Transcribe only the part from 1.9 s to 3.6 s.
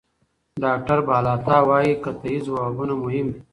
قطعي ځوابونه مهم دي.